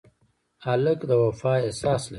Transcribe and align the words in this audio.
هلک 0.65 0.99
د 1.09 1.11
وفا 1.23 1.53
احساس 1.67 2.03
لري. 2.05 2.09